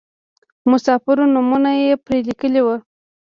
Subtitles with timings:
[0.59, 2.75] د مسافرو نومونه یې پرې لیکلي وو.